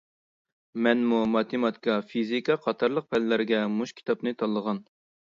[0.85, 4.81] مەنمۇ ماتېماتىكا، فىزىكا قاتارلىق پەنلەرگە مۇشۇ كىتابنى تاللىغان.